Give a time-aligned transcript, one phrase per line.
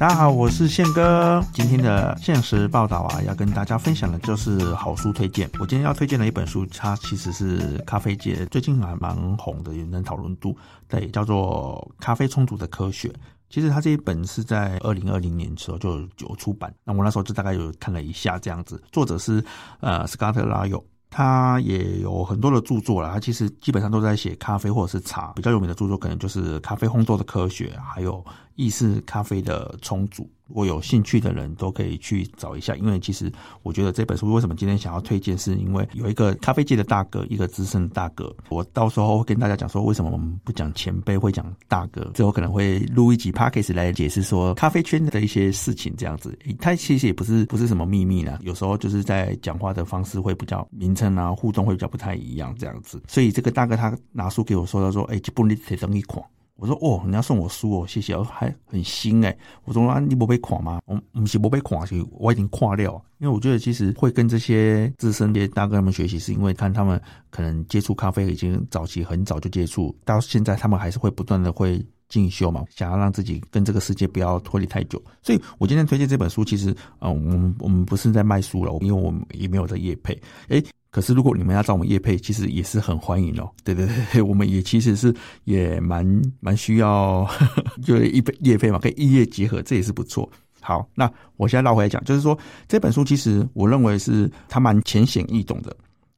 [0.00, 1.44] 大家好，我是宪哥。
[1.52, 5.46] 今天的现实报道啊，要跟大家分享的就是好书推荐。
[5.60, 10.56] 我今天要推荐的一本书，它其实是咖啡界最近还蛮红的，有人讨论度，
[10.88, 13.08] 对，叫做《咖啡充足的科学》。
[13.50, 18.82] 其实它这一本是在二零二零年时候就有出版，那我那时候就大概有看了一下这样子。
[18.90, 19.44] 作者是
[19.80, 20.82] 呃斯卡特拉尤。
[21.10, 28.24] 他也有很多的著作啦，他其实基本上都在写咖啡或者是茶，比较有名的著作可能就是《咖啡烘豆的科学》，还有
[28.54, 30.30] 意式咖啡的冲煮。
[30.50, 33.32] 如果有兴趣的人都可以去找一下，因为其实
[33.62, 38.34] 我觉得这本书为什么今天想要推荐，是因为有一个咖啡界的大哥，一个资深的大哥。
[38.48, 42.10] 我到时候会跟大家讲说，为什么我们不讲前辈，会讲大哥。
[42.14, 46.36] 之后可能会录一集 podcast 来解释说咖啡圈的一些事情，这样子。
[46.58, 53.00] 他其实也不是不是什么秘密呢，有时候就是在讲话的方式会比较名称啊，互动会比较不太一样这样子。
[53.06, 56.20] 所以这个大哥他拿书给我说，他说：“哎，这本你得等一款。”
[56.60, 59.34] 我说哦，你要送我书哦，谢谢，还很新哎。
[59.64, 60.78] 我说啊，你不被垮吗？
[60.84, 63.02] 我不是不被垮，是我已经垮掉。
[63.18, 67.00] 因为我觉得其实会跟这些资深的大哥他们学习，是因为看他们
[67.30, 75.02] 可能接触咖啡已经早期很早就接触，到现在他们还是会不断的会进修嘛，想要让自己跟这个世界不要脱离太久。
[75.22, 83.48] 所以我今天推荐这本书，其实、嗯，我们我们不是在卖书了，因为我们也没有在业配，诶可是，如果你们要找我们业配，其实也是很欢迎哦。
[83.62, 86.04] 对对对，我们也其实是也蛮
[86.40, 90.28] 蛮需要，呵 呵就一业业配嘛，可以异业结合，这也是不错。
[90.60, 95.74] 好，那我现在绕回来讲，就是说这本书其实我认为是它蛮浅显易懂的，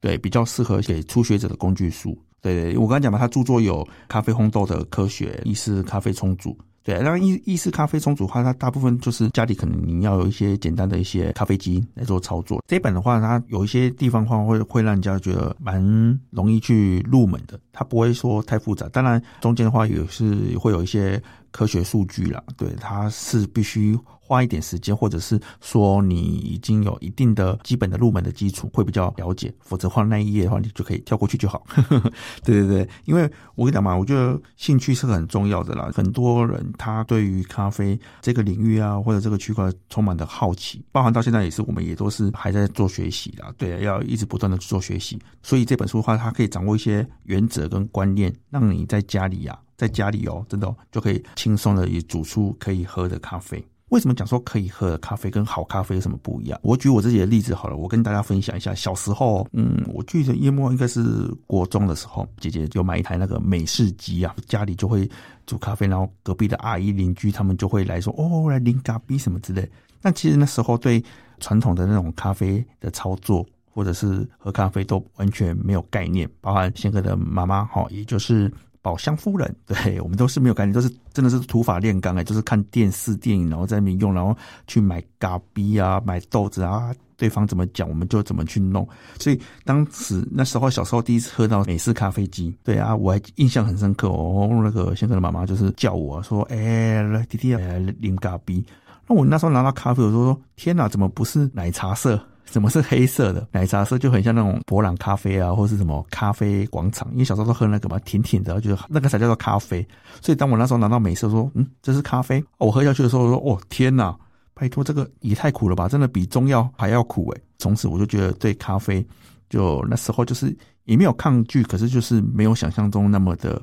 [0.00, 2.18] 对，比较适合给初学者的工具书。
[2.40, 6.50] 对对，我刚才讲嘛，他著作有《咖啡烘豆的科学》、《意式咖啡冲煮》。
[6.84, 12.62] 对，那意意式咖啡冲煮的话，它大部分就是家里可能你要有一些简单的一些咖啡机来做操作。
[12.68, 15.82] 这本的话，它有一些地方的话会会让人家觉得蛮
[16.28, 18.86] 容易去入门的，它不会说太复杂。
[18.90, 21.20] 当然中间的话也是会有一些
[21.54, 23.96] 科学数据啦，对，它是必须。
[24.26, 29.54] 花一点时间，或者是说你已经有一定的基本的入门的基础，会比较了解。
[29.60, 31.62] 否则的话，那一页的话，你就可以跳过去就好。
[32.42, 35.90] 对对对，因为我跟你讲嘛，我觉得兴趣是很重要的啦。
[35.92, 43.52] 很多人他对于咖啡这个领域啊，或者这个区块充满的好奇，包含到现在也是，我们也都是还在做学习啦。
[43.58, 45.20] 对，要一直不断的做学习。
[45.42, 53.64] 所以这本书的话，它可以掌握一些原则跟观念，让你在家里呀、啊，在家里哦，真的、哦、就可以轻松的也煮出可以喝的咖啡。
[53.90, 56.58] 为什么讲说可以喝的咖啡跟好咖啡有什么不一样？
[56.64, 58.74] 我举我自己的例子好了，我跟大家分享一下。
[58.74, 65.08] 小时候，嗯，我记得约莫应该是国中的时候，姐姐就买一台那个美式机啊，家里就会
[65.46, 69.70] 煮咖啡，然后隔壁的阿姨邻居他们就会来说，哦，来拎咖啡什么之类。
[70.00, 71.00] 但其实那时候对
[71.38, 78.50] 传统的那种咖啡的操作，或者是喝咖啡都完全没有概念，包含宪哥的妈妈哈，也就是。
[78.84, 84.36] 宝香夫人， 对，我们都是没有概念，都是真的是土法炼钢哎，就是看电视电影，然后在那边用，然后
[84.66, 88.86] 去买咖啡啊，买豆子啊，对方怎么讲，我们就怎么去弄。
[89.18, 94.50] 所以当时那时候小时候第一次喝到美式咖啡机，对啊，我还印象很深刻哦。
[94.62, 98.62] 那个先生的妈妈就是叫我说：“哎、来弟弟来啉咖啡。”
[99.08, 103.46] 那我那时候拿到咖啡，我说：“天哪，怎么不是奶茶色？”什么是黑色的？
[103.50, 107.08] 奶茶色就很像那种博朗咖啡啊，或是什么咖啡广场。
[107.12, 109.86] 因为小时候都喝那个嘛，甜甜的，就是那个才叫做咖啡。
[110.20, 112.44] 所以当我那时候拿到美色，说嗯，这是咖啡。
[112.58, 114.16] 我喝下去的时候说，哦天哪，
[114.54, 117.42] 拜托，这个也太苦了吧，真的比中药还要苦诶。
[117.58, 119.04] 从此我就觉得对咖啡，
[119.48, 123.60] 就那时候就是也没有抗拒，可是就是没有想象中那么的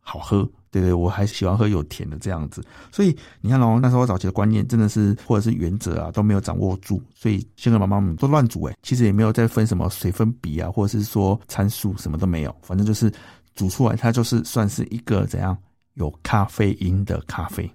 [0.00, 0.48] 好喝。
[0.72, 13.12] 对对，我还喜欢喝有甜的这样子，所以你看哦，那时候早期的观念真的是或者是原则啊都没有掌握住，所以现在妈妈们都乱煮诶，其实也没有再分什么水分比啊，或者是说参数什么都没有，反正就是
[13.54, 15.54] 煮出来它就是算是一个怎样
[15.94, 17.70] 有咖啡因的咖啡。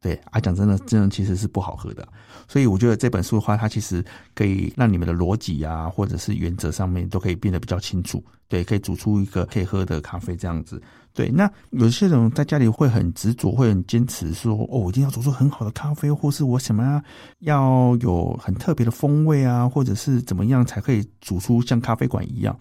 [0.00, 2.06] 对啊，讲真的，这样其实是不好喝的，
[2.46, 8.22] 所以我觉得这本书的话，它其实可以让你们的逻辑啊，或者是原则上面都可以变得比较清楚。
[8.48, 10.80] 对，可以煮出一个可以喝的咖啡这样子。
[11.12, 17.02] 对，那有些人在家里会很执着，会很坚持说，哦，我一定要煮出很好的咖啡，或是我什么
[17.40, 22.56] 要有很特别的风味啊，或者是怎么样才可以煮出像咖啡馆一样。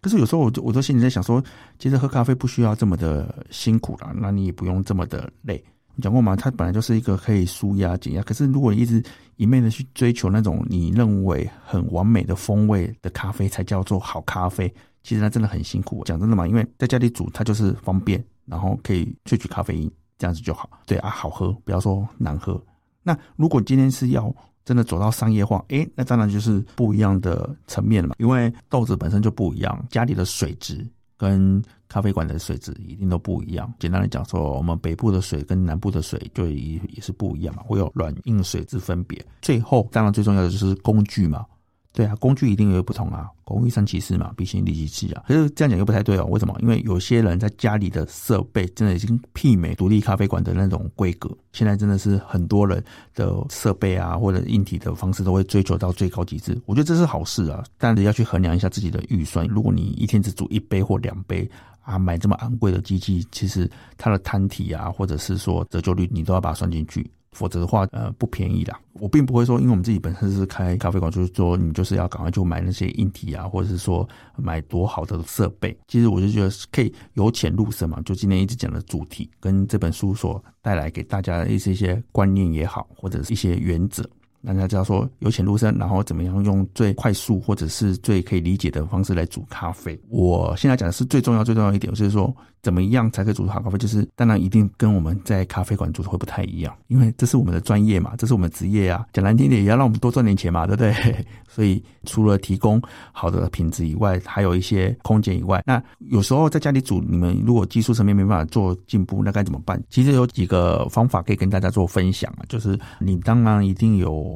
[0.00, 1.40] 可是有时候我就我都心里在想说，
[1.78, 5.62] 其实喝咖啡不需要这么的辛苦啦，那你也不用这么的累。
[6.00, 8.22] 讲过嘛，它本来就是一个可以舒压减压。
[8.22, 9.02] 可是如果一直
[9.36, 14.72] 一昧的去追求那种你认为很完美的风味的咖啡，才叫做好咖啡。
[15.02, 20.68] 其实它真的很辛苦，讲真的嘛，因为在家里煮它就是方便，然后可以萃取咖啡因，这样子就好。
[20.86, 22.60] 对啊，好喝，不要说难喝。
[23.02, 24.34] 那如果今天是要
[24.66, 30.86] 真的走到商业化，诶，那当然就是不一样的层面了嘛，因为豆子本身就不一样，家里的水质
[31.16, 33.72] 跟咖啡馆的水质一定都不一样。
[33.78, 39.24] 简单来讲说，我们北部的水跟南部的水就也也是不一样嘛，会有软硬水质分别。
[39.40, 41.44] 最后，当然最重要的就是工具嘛。
[41.90, 45.24] 对啊，工具一定有不同啊，工欲善其事嘛，必先利其器啊。
[45.26, 46.54] 可是这样讲又不太对哦，为什么？
[46.60, 51.28] 因为有些人在家里的设备真的已经媲美独立咖啡馆的那种规格。
[51.52, 52.84] 现在真的是很多人
[53.14, 56.56] 的设备啊，或者硬体的方式都会追求到最高极致。
[56.66, 59.44] 我觉得这是好事啊，但是要去衡量一下自己的预算。
[59.48, 61.50] 如果你一天只煮一杯或两杯
[61.88, 67.10] 啊，买这么昂贵的机器，其实它的摊体啊，或者是说折旧率，你都要把它算进去。
[67.32, 68.80] 否则的话，呃，不便宜啦。
[68.94, 74.06] 我并不会说，因为我们自己本身是开咖啡馆，就是说你就是要赶快就买那些硬体啊，或者是说
[74.36, 75.78] 买多好的设备。
[75.86, 78.00] 其实我就觉得可以由浅入深嘛。
[78.02, 84.08] 就今天一直讲的主题，跟这本书所带来给大家的一些一些观念也好，或者是一些原则。
[84.46, 89.98] 大家知道说由浅入深，然后怎么样用最快速或者是最可以理解的方式来煮咖啡。
[90.08, 93.76] 我现在讲的是最重要最重要一点，就是说怎么样才可以煮出好咖啡。
[93.76, 99.04] 就是当然一定跟我们在咖啡馆煮的会不太一样，因为这是我们的专业嘛，这是我们职业啊。
[99.12, 101.26] 讲难听点，也要让我们多赚点钱嘛，对不对？
[101.48, 102.80] 所以除了提供
[103.10, 109.82] 好的品质以外，还有一些空间以外，那有时候在家里煮，你们如果技术层面没办法做进步，那该怎么办？
[109.90, 114.27] 其实有几个方法可以跟大家做分享啊，就是你当然一定有。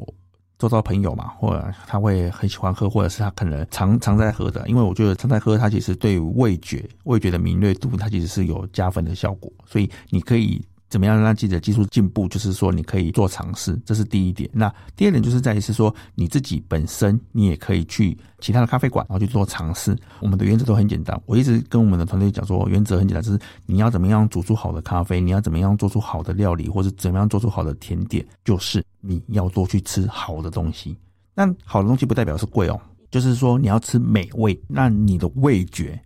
[0.63, 4.65] 周遭朋友嘛，或者他会很喜欢喝，或者是他可能常常在喝的。
[4.69, 9.51] 因为我觉得常在喝，它其实对味觉、味觉的敏锐度，它其实是有加分的效果。
[9.65, 10.65] 所以你可以。
[10.93, 12.27] 怎么样让自己的技术进步？
[12.27, 14.47] 就是说，你可以做尝试，这是第一点。
[14.53, 19.97] 那第二点就是在于是说，你自己本身你也可以去其他的咖啡馆，然后去做尝试。
[20.21, 30.95] 我们的原则都很简单，我一直跟我们的团队讲说，原则很简单，就是你要怎么样煮出好的咖啡，你要怎么样做出好的料理，或者怎么样做出好的甜点，就是你要多去吃好的东西。
[31.33, 32.79] 那好的东西不代表是贵哦，
[33.09, 35.99] 就是说你要吃美味，那你的味觉、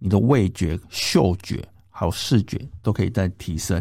[0.00, 3.80] 你的味觉、嗅觉还有视觉都可以再提升。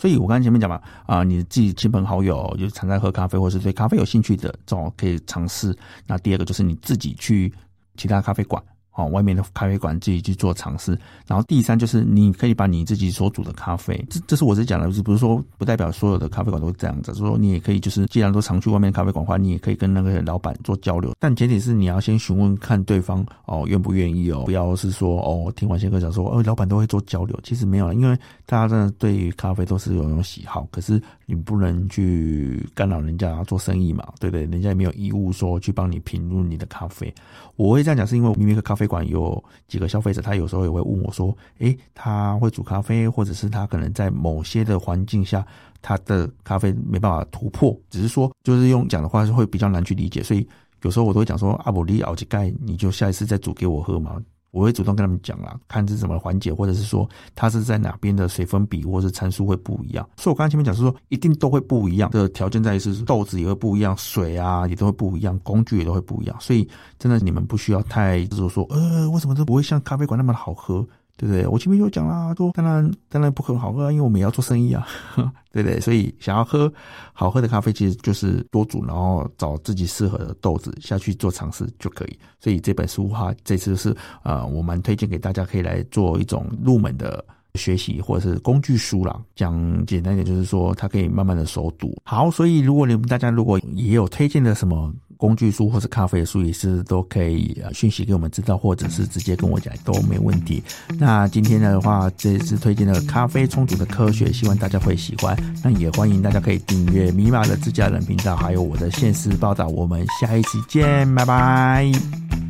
[0.00, 5.76] 所以，我刚才前面讲嘛，啊、你自己亲朋好友就常在喝咖啡，或是对咖啡有兴趣的，这种可以尝试。
[6.06, 7.52] 那第二个就是你自己去
[7.98, 8.62] 其他咖啡馆。
[8.92, 34.46] 哦，外面的咖啡馆自己去做尝试，然后第三就是你可以把你自己所煮的咖啡，这这是我是讲的，就是不是说不代表所有的咖啡馆都是这样子，说你也可以就是既然都常去外面咖啡馆的话，你也可以跟那个老板做交流，但前提是你要先询问看对方哦愿不愿意哦，不要是说哦听完先哥讲说哦老板都会做交流，其实没有，因为大家真的对于咖啡都是有那种喜好，可是你不能去干扰人家做生意嘛，对不对？
[34.46, 37.12] 人家也没有义务说去帮你评论你的咖啡。
[37.54, 38.79] 我会这样讲是因为明明个咖啡。
[38.86, 45.46] 馆有几个消费者，他有时候也会问我说：“诶，他会煮咖啡，或者是他可能在某些的环境下，
[45.82, 50.46] 他的咖啡没办法突破，只是说就是用讲的话是会比较难去理解，所以
[50.82, 60.08] 有时候我都会讲说：阿伯利奥吉盖，你就下一次再煮给我喝嘛。”我会主动跟他们讲啦，看是怎么缓解，或者是说它是在哪边的水分比或是参数会不一样。
[60.16, 66.36] 所以我刚才前面讲是说，一定都会不一样的条件在于是豆子也会不一样，水啊也都会不一样，工具也都会不一样。
[66.40, 66.68] 所以
[66.98, 70.86] 真的你们不需要太就是说，呃，为什么都不会像咖啡馆那么好喝？
[71.20, 71.46] 对不对？
[71.46, 74.86] 我前面有讲啦，说当然当然不可能好喝，因为我们也要做生意啊，
[75.52, 75.78] 对不对？
[75.78, 76.72] 所以想要喝
[77.12, 82.18] 好喝的咖啡，其实就是多煮，然后找自己适合的豆子下去做尝试就可以。
[82.38, 87.22] 所以这本书哈，这次是呃，我蛮推荐给大家，可以来做一种入门的
[87.54, 89.20] 学习或者是工具书啦。
[89.36, 91.94] 讲简单一点，就是说它可以慢慢的熟读。
[92.02, 94.90] 好，所以如果你们大家如果也有推荐的什么。
[95.20, 100.62] 工具书或是咖啡书也是都可以呃讯息给我们知道，或者是直接跟我讲都没问题。
[100.98, 105.36] 那今天的话，这次推荐的咖啡充足的科学，希望大家会喜欢。
[105.62, 109.68] 那也欢迎大家可以订阅米玛的自家人频道，还有我的现实报道。
[109.68, 112.49] 我们下一期见，拜拜。